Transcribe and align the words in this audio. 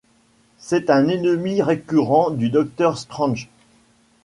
C'est 0.57 0.89
un 0.89 1.09
ennemi 1.09 1.61
récurrent 1.61 2.31
du 2.31 2.49
Docteur 2.49 2.97
Strange. 2.97 3.49